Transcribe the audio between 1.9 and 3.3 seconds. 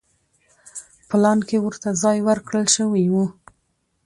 ځای ورکړل شوی و.